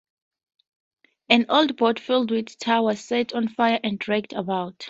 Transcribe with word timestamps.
An 1.29 1.45
old 1.49 1.77
boat 1.77 1.99
filled 1.99 2.31
with 2.31 2.57
tar 2.57 2.81
was 2.81 3.05
set 3.05 3.33
on 3.33 3.47
fire 3.49 3.79
and 3.83 3.99
dragged 3.99 4.33
about. 4.33 4.73